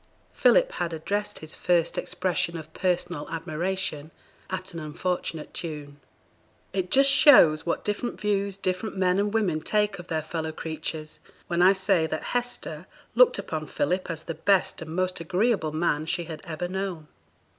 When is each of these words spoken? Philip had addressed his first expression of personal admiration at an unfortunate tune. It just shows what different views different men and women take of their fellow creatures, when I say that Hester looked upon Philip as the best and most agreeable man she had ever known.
Philip 0.33 0.71
had 0.71 0.93
addressed 0.93 1.37
his 1.37 1.53
first 1.53 1.95
expression 1.95 2.57
of 2.57 2.73
personal 2.73 3.29
admiration 3.29 4.09
at 4.49 4.73
an 4.73 4.79
unfortunate 4.79 5.53
tune. 5.53 5.99
It 6.73 6.89
just 6.89 7.11
shows 7.11 7.67
what 7.67 7.83
different 7.85 8.19
views 8.19 8.57
different 8.57 8.97
men 8.97 9.19
and 9.19 9.31
women 9.31 9.61
take 9.61 9.99
of 9.99 10.07
their 10.07 10.23
fellow 10.23 10.53
creatures, 10.53 11.19
when 11.45 11.61
I 11.61 11.73
say 11.73 12.07
that 12.07 12.23
Hester 12.33 12.87
looked 13.13 13.37
upon 13.37 13.67
Philip 13.67 14.09
as 14.09 14.23
the 14.23 14.33
best 14.33 14.81
and 14.81 14.95
most 14.95 15.19
agreeable 15.19 15.71
man 15.71 16.07
she 16.07 16.23
had 16.23 16.41
ever 16.45 16.67
known. 16.67 17.07